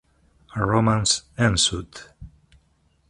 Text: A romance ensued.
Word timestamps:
A 0.55 0.63
romance 0.65 1.21
ensued. 1.37 2.01